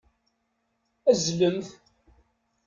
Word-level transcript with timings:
Azzelemt. 1.11 1.67